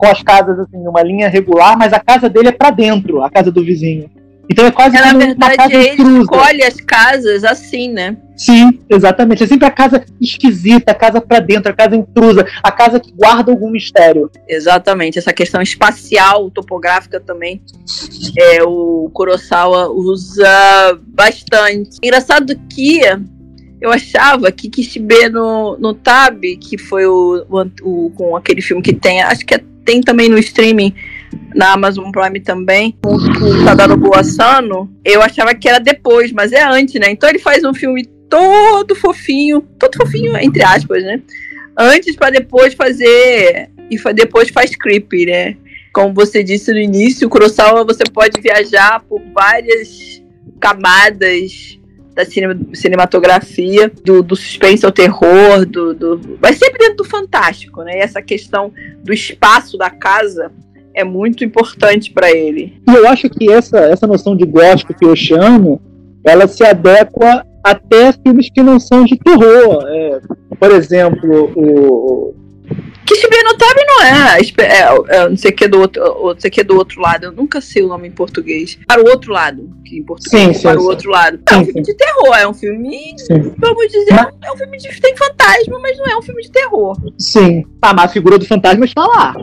[0.00, 3.28] com as casas assim, numa linha regular, mas a casa dele é para dentro, a
[3.28, 4.10] casa do vizinho.
[4.48, 8.16] Então é quase é, na verdade, casa ele escolhe as casas assim, né?
[8.34, 9.44] Sim, exatamente.
[9.44, 13.12] É sempre a casa esquisita, a casa para dentro, a casa intrusa, a casa que
[13.12, 14.30] guarda algum mistério.
[14.48, 15.18] Exatamente.
[15.18, 17.62] Essa questão espacial, topográfica também,
[18.38, 21.98] é, o Kurosawa usa bastante.
[22.02, 23.02] Engraçado que
[23.80, 28.82] eu achava que Kishibe no, no Tab, que foi o, o, o, com aquele filme
[28.82, 30.94] que tem, acho que é, tem também no streaming
[31.54, 36.62] na Amazon Prime também, com o Tadanobu Asano, eu achava que era depois, mas é
[36.62, 37.10] antes, né?
[37.10, 41.20] Então ele faz um filme todo fofinho, todo fofinho, entre aspas, né?
[41.76, 43.70] Antes para depois fazer.
[43.90, 45.56] E depois faz creepy, né?
[45.92, 50.22] Como você disse no início, o Kurosawa você pode viajar por várias
[50.60, 51.79] camadas
[52.14, 57.98] da cinematografia, do, do suspense ao terror, do, do, mas sempre dentro do fantástico, né?
[57.98, 60.50] E essa questão do espaço da casa
[60.94, 62.80] é muito importante para ele.
[62.88, 65.80] E eu acho que essa, essa noção de gótico que eu chamo,
[66.24, 69.84] ela se adequa até filmes que não são de terror.
[69.86, 70.20] É,
[70.58, 72.34] por exemplo, o,
[73.10, 77.00] Kishibenotabe não é, é, é, não sei que do outro, não sei que do outro
[77.00, 77.24] lado.
[77.24, 78.78] Eu nunca sei o nome em português.
[78.86, 80.84] Para o outro lado, que em português sim, sim, para sim.
[80.84, 81.40] o outro lado.
[81.50, 83.16] É um filme de terror, é um filme,
[83.58, 86.96] vamos dizer, é um filme de tem fantasma, mas não é um filme de terror.
[87.18, 87.64] Sim.
[87.80, 89.34] Tá, mas a figura do fantasma está lá.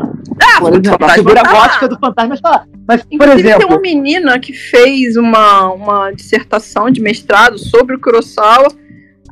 [0.42, 1.88] Ah, por exemplo, a figura tá gótica lá.
[1.88, 2.66] do fantasma está lá.
[2.88, 7.96] Mas, Inclusive, por exemplo, tem uma menina que fez uma, uma dissertação de mestrado sobre
[7.96, 8.70] o Kurosawa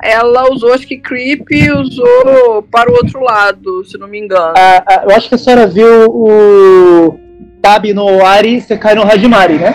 [0.02, 4.54] ela usou, acho que Creep usou para o outro lado, se não me engano.
[4.58, 7.20] Ah, ah, eu acho que a senhora viu o
[7.62, 9.74] Tabi no Ari Sekai no Hajimari, né?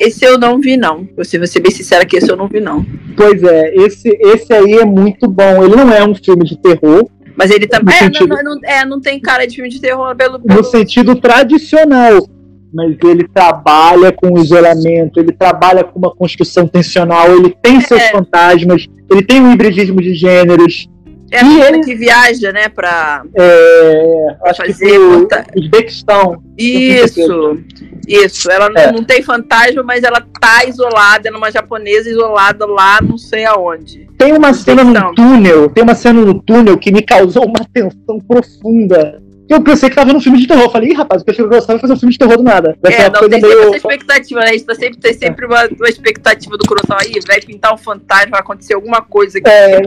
[0.00, 1.08] Esse eu não vi, não.
[1.16, 2.84] Você vou ser bem sincera que esse eu não vi, não.
[3.16, 5.64] Pois é, esse, esse aí é muito bom.
[5.64, 7.08] Ele não é um filme de terror.
[7.36, 7.94] Mas ele também.
[7.94, 8.28] É, sentido...
[8.28, 10.40] não, não, é, não tem cara de filme de terror pelo.
[10.40, 10.58] pelo...
[10.58, 12.28] No sentido tradicional
[12.74, 18.10] mas ele trabalha com isolamento, ele trabalha com uma construção tensional, ele tem seus é.
[18.10, 20.88] fantasmas, ele tem um hibridismo de gêneros.
[21.30, 26.42] É a e ele que viaja, né, pra, é, acho fazer que o, Uzbequistão.
[26.58, 27.58] Isso,
[28.06, 28.50] isso.
[28.50, 28.92] Ela não, é.
[28.92, 34.08] não, tem fantasma, mas ela tá isolada, é numa japonesa isolada lá, não sei aonde.
[34.18, 38.20] Tem uma cena no túnel, tem uma cena no túnel que me causou uma tensão
[38.28, 40.64] profunda eu pensei que tava no filme de terror.
[40.64, 42.76] Eu falei, Ih, rapaz, o perfil gostava de fazer um filme de terror do nada.
[42.80, 43.52] Vai é, não, tem meio...
[43.52, 44.46] sempre essa expectativa, né?
[44.46, 47.78] A gente tá sempre, tem sempre uma, uma expectativa do Kurosawa aí, vai pintar um
[47.78, 49.82] fantasma, vai acontecer alguma coisa que, é...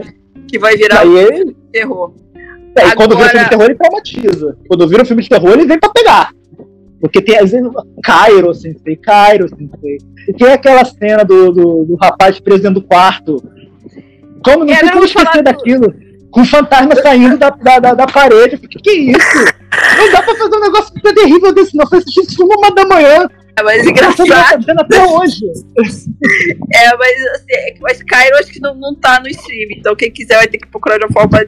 [0.46, 2.14] que vai virar um filme de terror.
[2.76, 2.96] É, Agora...
[2.96, 4.56] quando vira um filme de terror, ele traumatiza.
[4.68, 6.32] Quando vira um filme de terror, ele vem pra pegar.
[7.00, 7.70] Porque tem, às vezes,
[8.02, 9.98] Cairo, Sensei, Cairo, Sensei.
[10.28, 13.42] E tem aquela cena do, do, do rapaz preso dentro do quarto.
[14.42, 15.94] Como não é, tem como esquecer daquilo.
[16.30, 18.56] Com fantasma saindo da, da, da, da parede.
[18.56, 19.44] O que, que é isso?
[19.96, 21.86] Não dá pra fazer um negócio terrível desse, não.
[21.86, 23.28] Foi assistir isso uma da manhã.
[23.58, 24.64] É mais engraçado.
[24.78, 25.44] até hoje.
[26.72, 30.10] É, mas assim, é mas Cairo acho que não, não tá no stream, então quem
[30.10, 31.44] quiser vai ter que procurar de uma forma.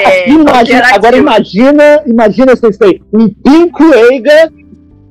[0.00, 4.52] É, imagina, agora imagina, imagina isso aí, um Pink Eiga,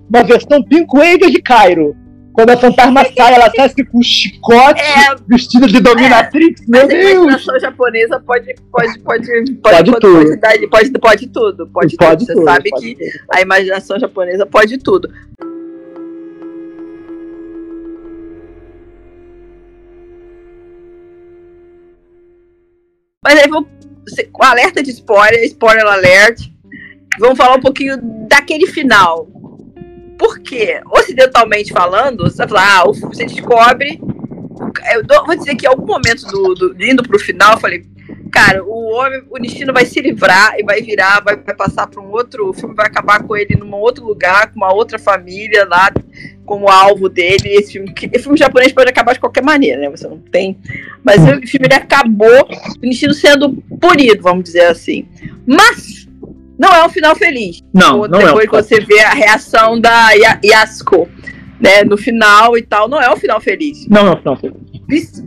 [0.10, 1.96] uma versão Pink Eiga de Cairo.
[2.34, 6.62] Quando a fantasma sai, ela sai assim com um chicote, é, vestida de dominatrix.
[6.62, 7.04] É, meu Deus!
[7.04, 10.40] A imaginação japonesa pode, pode, pode, pode, pode, pode, tudo.
[10.40, 11.68] Pode, pode, pode tudo.
[11.68, 12.40] Pode, pode tudo.
[12.40, 13.26] Você sabe que tudo.
[13.34, 15.12] a imaginação japonesa pode tudo.
[23.24, 23.68] Mas aí vou.
[24.40, 26.50] Alerta de spoiler, spoiler alert.
[27.20, 29.28] Vamos falar um pouquinho daquele final.
[30.22, 34.00] Porque, ocidentalmente falando, você vai falar, ah, você descobre.
[35.10, 37.84] Eu vou dizer que em algum momento do, do indo pro final, eu falei,
[38.32, 42.00] cara, o homem, o destino vai se livrar e vai virar, vai, vai passar para
[42.00, 42.50] um outro.
[42.50, 45.92] O filme vai acabar com ele num outro lugar, com uma outra família lá,
[46.46, 47.56] como alvo dele.
[47.56, 49.90] Esse filme, esse filme japonês pode acabar de qualquer maneira, né?
[49.90, 50.56] Você não tem.
[51.04, 55.08] Mas o filme ele acabou, o destino sendo punido, vamos dizer assim.
[55.48, 56.01] Mas
[56.62, 57.60] não é um final feliz.
[57.74, 60.12] Não, não Depois é que você vê a reação da
[60.46, 61.10] Yasuko,
[61.60, 63.88] né, no final e tal, não é um final feliz.
[63.88, 65.24] Não é um final feliz.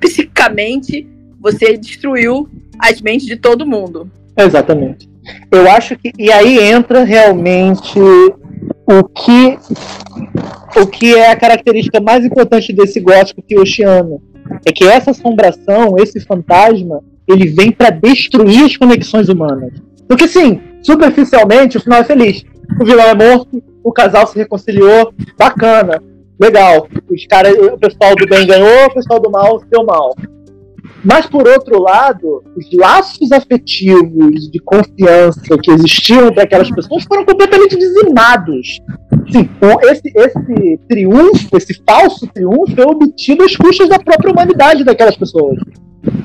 [0.00, 1.06] psicicamente,
[1.40, 2.48] você destruiu
[2.80, 4.10] as mentes de todo mundo.
[4.36, 5.08] Exatamente.
[5.52, 9.56] Eu acho que e aí entra realmente o que
[10.76, 14.20] o que é a característica mais importante desse gótico Oceano
[14.66, 19.74] é que essa assombração, esse fantasma, ele vem para destruir as conexões humanas.
[20.08, 22.44] Porque sim, superficialmente o final é feliz.
[22.80, 26.02] O vilão é morto, o casal se reconciliou, bacana,
[26.40, 26.88] legal.
[27.10, 30.14] Os cara, o pessoal do bem ganhou, o pessoal do mal deu mal.
[31.04, 37.24] Mas, por outro lado, os laços afetivos de confiança que existiam entre aquelas pessoas foram
[37.24, 38.80] completamente dizimados.
[39.30, 39.48] Sim,
[39.82, 45.58] esse, esse triunfo, esse falso triunfo, é obtido às custas da própria humanidade daquelas pessoas.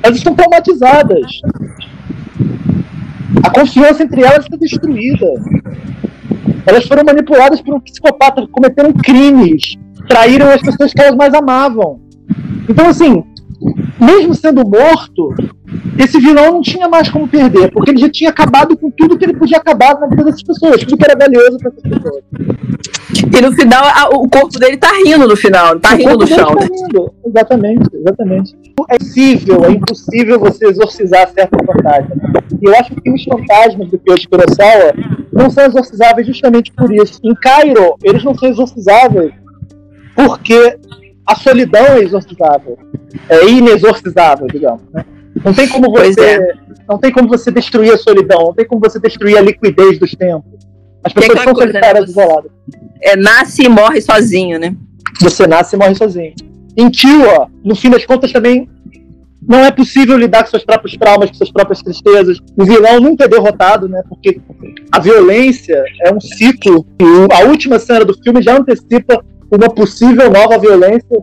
[0.02, 1.26] Elas estão traumatizadas.
[3.48, 5.26] A confiança entre elas está destruída.
[6.66, 9.74] Elas foram manipuladas por um psicopata, cometeram crimes,
[10.06, 11.98] traíram as pessoas que elas mais amavam.
[12.68, 13.24] Então, assim,
[13.98, 15.34] mesmo sendo morto,
[15.98, 19.24] esse vilão não tinha mais como perder, porque ele já tinha acabado com tudo que
[19.24, 22.24] ele podia acabar na vida dessas pessoas, tudo que era valioso para essas pessoas.
[23.36, 26.26] E no final, a, o corpo dele tá rindo no final, tá o rindo no
[26.26, 26.54] chão.
[26.54, 27.14] Tá rindo.
[27.26, 28.56] Exatamente, exatamente.
[28.88, 32.18] É impossível, é impossível você exorcizar certos fantasmas.
[32.60, 34.94] E eu acho que os fantasmas do Kyoshi Kurosawa
[35.32, 37.20] não são exorcizáveis justamente por isso.
[37.24, 39.32] Em Cairo, eles não são exorcizáveis
[40.14, 40.78] porque
[41.26, 42.78] a solidão é exorcizável.
[43.28, 44.82] É inexorcizável, digamos.
[44.92, 45.04] Né?
[45.44, 46.20] Não tem como você.
[46.20, 46.52] É.
[46.88, 50.12] Não tem como você destruir a solidão, não tem como você destruir a liquidez dos
[50.12, 50.66] tempos.
[51.04, 52.10] As pessoas são solitárias né?
[52.10, 52.50] isoladas.
[53.02, 54.74] É, nasce e morre sozinho, né?
[55.20, 56.34] Você nasce e morre sozinho.
[56.76, 58.68] Em Kiwa, no fim das contas, também
[59.46, 62.38] não é possível lidar com seus próprios traumas, com suas próprias tristezas.
[62.56, 64.02] O vilão nunca é derrotado, né?
[64.08, 64.40] Porque
[64.92, 66.86] a violência é um ciclo.
[67.32, 71.22] A última cena do filme já antecipa uma possível nova violência,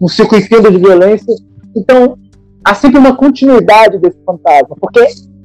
[0.00, 1.34] um ciclo infinito de violência.
[1.76, 2.16] Então,
[2.68, 5.00] há sempre uma continuidade desse fantasma, porque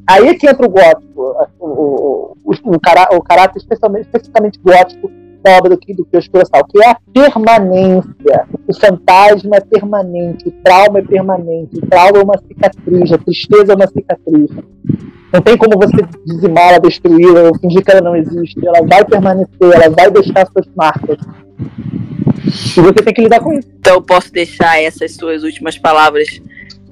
[0.06, 4.60] aí é que entra o gótico, o, o, o, o, cará o caráter especialmente, especificamente
[4.60, 5.10] gótico
[5.42, 8.48] da obra do, do Kiyoshi Kurosawa, que é a permanência.
[8.68, 13.72] O fantasma é permanente, o trauma é permanente, o trauma é uma cicatriz, a tristeza
[13.72, 14.50] é uma cicatriz.
[15.34, 18.66] Não tem como você dizimá-la, destruí-la, fingir que ela não existe.
[18.66, 21.18] Ela vai permanecer, ela vai deixar suas marcas.
[22.46, 23.68] E você tem que lidar com isso.
[23.80, 26.40] Então posso deixar essas suas últimas palavras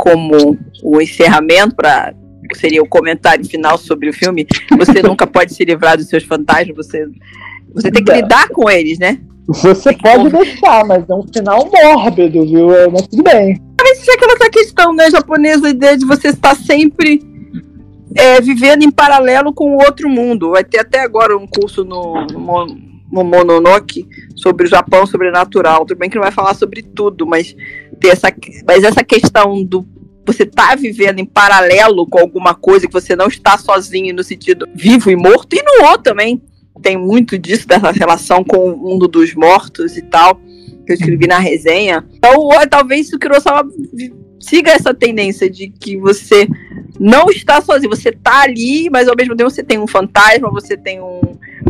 [0.02, 2.12] como o encerramento para
[2.56, 4.48] seria o comentário final sobre o filme.
[4.78, 7.08] Você nunca pode se livrar dos seus fantasmas, você
[7.74, 9.20] você tem que lidar com eles, né?
[9.48, 12.74] Você pode deixar, mas é um final mórbido, viu?
[12.74, 13.62] É, mas tudo bem.
[13.78, 17.22] Talvez seja aquela questão, né, japonesa, a ideia de você estar sempre
[18.16, 20.52] é, vivendo em paralelo com o outro mundo.
[20.52, 22.40] Vai ter até agora um curso no, no
[23.12, 25.86] no Mononoke sobre o Japão sobrenatural.
[25.86, 27.56] Tudo bem que não vai falar sobre tudo, mas
[28.00, 28.34] ter essa,
[28.68, 29.86] mas essa questão do
[30.26, 34.68] você tá vivendo em paralelo com alguma coisa que você não está sozinho no sentido
[34.74, 36.40] vivo e morto e no outro também
[36.82, 40.36] tem muito disso dessa relação com o mundo dos mortos e tal
[40.86, 42.06] que eu escrevi na resenha.
[42.14, 43.68] Então, talvez o Kurosawa
[44.40, 46.48] siga essa tendência de que você
[47.00, 50.76] não está sozinho, você está ali, mas ao mesmo tempo você tem um fantasma, você
[50.76, 51.22] tem um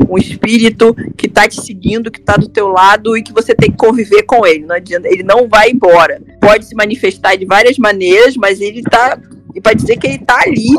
[0.10, 3.72] um espírito que está te seguindo, que está do teu lado e que você tem
[3.72, 4.66] que conviver com ele.
[4.66, 6.22] Não adianta, ele não vai embora.
[6.40, 9.18] Pode se manifestar de várias maneiras, mas ele está
[9.54, 10.70] e para dizer que ele está ali,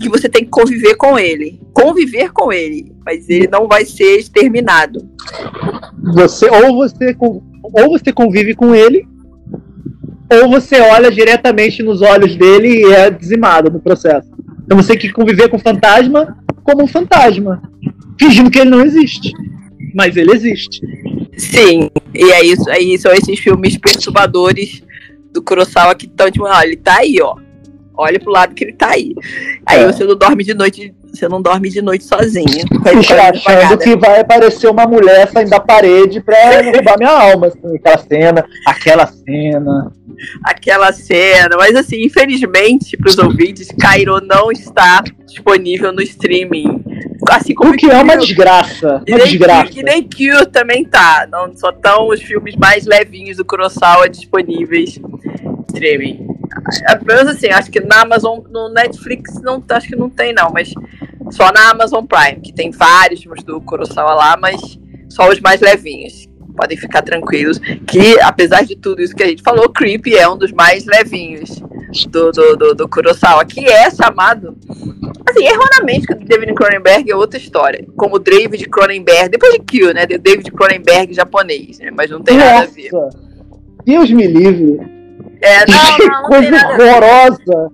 [0.00, 1.60] que você tem que conviver com ele.
[1.72, 5.06] Conviver com ele, mas ele não vai ser exterminado.
[6.14, 7.16] Você ou você
[7.62, 9.06] ou você convive com ele,
[10.30, 14.28] ou você olha diretamente nos olhos dele e é dizimado no processo.
[14.64, 17.62] Então você tem que conviver com o fantasma como um fantasma,
[18.18, 19.32] fingindo que ele não existe.
[19.94, 20.80] Mas ele existe.
[21.36, 24.82] Sim, e é isso, aí são esses filmes perturbadores
[25.32, 27.36] do Kurosawa que estão tipo, olha, ele tá aí, ó.
[27.94, 29.14] Olha pro lado que ele tá aí.
[29.66, 29.86] Aí é.
[29.86, 32.64] você não dorme de noite, você não dorme de noite sozinha.
[33.34, 37.48] Achando que vai aparecer uma mulher saindo da parede pra roubar minha alma.
[37.48, 39.92] Assim, aquela cena, aquela cena.
[40.44, 41.56] Aquela cena.
[41.58, 46.81] Mas assim, infelizmente, pros ouvintes, Cairo não está disponível no streaming.
[47.30, 49.02] Assim como o que é uma desgraça.
[49.08, 49.70] Uma nem, desgraça.
[49.70, 51.26] Que nem Q também tá.
[51.30, 55.00] Não, só estão os filmes mais levinhos do Kurosawa disponíveis
[55.72, 56.26] streaming.
[56.86, 60.72] Apenas assim, acho que na Amazon, no Netflix, não, acho que não tem não, mas
[61.30, 65.60] só na Amazon Prime, que tem vários filmes do Kurosawa lá, mas só os mais
[65.60, 66.28] levinhos.
[66.54, 70.36] Podem ficar tranquilos, que apesar de tudo isso que a gente falou, Creep é um
[70.36, 71.62] dos mais levinhos
[72.10, 74.54] do, do, do, do Kurosawa, que é chamado,
[75.32, 79.92] assim, erroneamente, que o David Cronenberg é outra história, como David Cronenberg, depois de Kill,
[79.92, 82.50] né, David Cronenberg japonês, né, mas não tem Nossa.
[82.52, 82.90] nada a ver.
[83.84, 84.80] Deus me livre.
[85.40, 87.72] É, não, que não, não coisa horrorosa.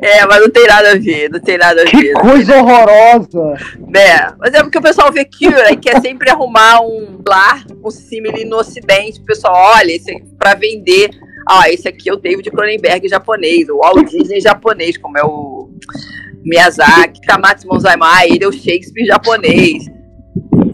[0.00, 1.90] É, mas não tem nada a ver, não tem nada a ver.
[1.90, 3.54] Que coisa horrorosa!
[3.96, 7.90] É, mas é porque o pessoal vê Cure e quer sempre arrumar um lar, um
[7.90, 9.20] simile no ocidente.
[9.20, 11.10] O pessoal olha esse aqui pra vender.
[11.48, 15.68] Ah, esse aqui é o David Cronenberg japonês, o Walt Disney japonês, como é o
[16.48, 19.84] Miyazaki, Kamatsu Monzaimai, ele é o Shakespeare japonês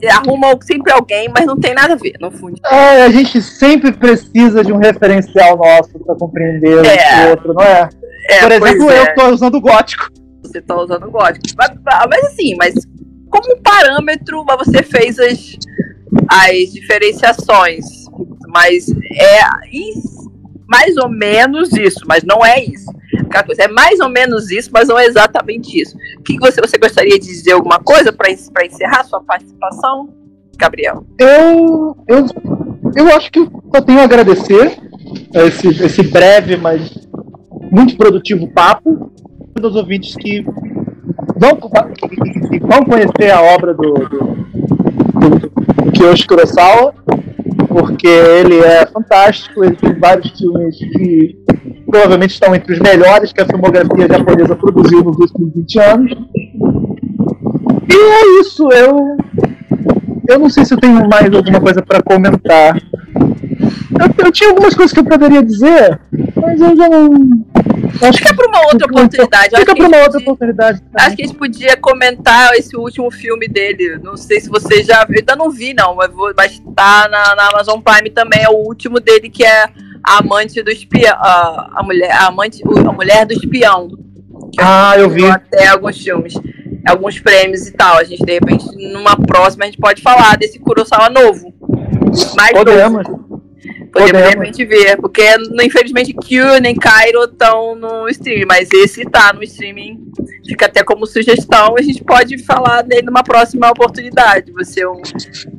[0.08, 2.60] arruma sempre alguém, mas não tem nada a ver, no fundo.
[2.66, 7.26] É, a gente sempre precisa de um referencial nosso para compreender é.
[7.26, 7.88] o outro, não é?
[8.28, 9.14] é Por exemplo, eu é.
[9.14, 10.08] tô usando o gótico.
[10.42, 11.44] Você tá usando o gótico.
[11.56, 11.70] Mas,
[12.08, 12.74] mas assim, mas
[13.30, 15.56] como parâmetro você fez as,
[16.28, 17.84] as diferenciações.
[18.48, 19.40] Mas é
[20.68, 22.90] mais ou menos isso, mas não é isso
[23.42, 23.62] coisa.
[23.62, 25.96] É mais ou menos isso, mas não é exatamente isso.
[26.18, 30.08] O que você, você gostaria de dizer alguma coisa para encerrar sua participação,
[30.56, 31.04] Gabriel?
[31.18, 32.26] Eu, eu,
[32.96, 33.40] eu acho que
[33.74, 34.78] só tenho a agradecer
[35.34, 37.06] esse, esse breve, mas
[37.70, 39.10] muito produtivo papo
[39.54, 40.44] dos ouvintes que
[41.36, 41.56] vão,
[42.50, 44.18] que vão conhecer a obra do, do,
[45.38, 46.94] do, do Kiyoshi Kurosawa,
[47.68, 51.36] porque ele é fantástico, ele tem vários filmes que
[51.94, 56.12] provavelmente estão entre os melhores que a filmografia japonesa produziu nos últimos 20 anos.
[57.88, 59.16] E é isso, eu.
[60.28, 62.82] Eu não sei se eu tenho mais alguma coisa para comentar.
[64.00, 66.00] Eu, eu, tinha algumas coisas que eu poderia dizer,
[66.34, 67.44] mas eu já não.
[68.02, 69.56] Acho Fica para uma outra oportunidade.
[69.56, 70.82] Fica para uma outra podia, oportunidade.
[70.96, 74.00] Acho que a gente podia comentar esse último filme dele.
[74.02, 75.18] Não sei se você já viu.
[75.18, 78.42] Ainda não vi, não, mas, vou, mas tá na, na Amazon Prime também.
[78.42, 79.68] É o último dele que é
[80.04, 83.88] a amante do espião, a, a mulher, a amante, a mulher do espião.
[84.58, 85.24] Ah, eu vi.
[85.24, 86.34] Até alguns filmes,
[86.86, 87.96] alguns prêmios e tal.
[87.96, 91.52] A gente de repente numa próxima a gente pode falar desse Kurosawa novo.
[92.36, 93.08] Mais Podemos.
[93.08, 93.24] Novo.
[93.92, 95.22] Podemos, de repente ver, porque
[95.62, 100.12] infelizmente Q nem Cairo estão no streaming, mas esse tá no streaming,
[100.44, 104.50] fica até como sugestão, a gente pode falar dele numa próxima oportunidade.
[104.52, 105.00] Você é um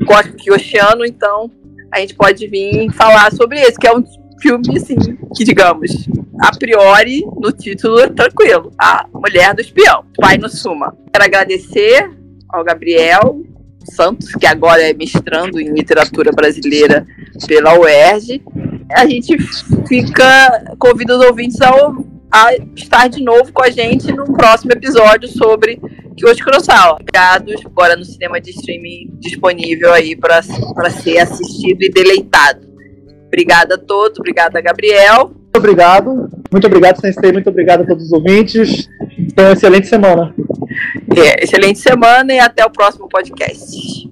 [0.03, 1.49] gosta de oceano, então
[1.89, 4.03] a gente pode vir falar sobre esse, que é um
[4.41, 4.95] filme, assim,
[5.35, 6.07] que digamos,
[6.39, 8.71] a priori, no título é tranquilo.
[8.79, 10.95] A Mulher do Espião, Pai no Suma.
[11.11, 12.09] Quero agradecer
[12.49, 13.41] ao Gabriel
[13.93, 17.05] Santos, que agora é mestrando em literatura brasileira
[17.47, 18.41] pela UERJ.
[18.91, 19.37] A gente
[19.87, 21.95] fica, convida os ouvintes ao,
[22.31, 25.79] a estar de novo com a gente no próximo episódio sobre
[26.17, 26.97] Kyoshi Kurosawa.
[26.99, 32.74] Ligados agora no cinema de streaming disponível aí para ser assistido e deleitado.
[33.35, 35.25] Obrigada a todos, obrigada, Gabriel.
[35.27, 38.89] Muito obrigado, muito obrigado, Sensei, muito obrigado a todos os ouvintes.
[39.19, 40.33] Então, excelente semana.
[41.17, 44.09] É, excelente semana e até o próximo podcast.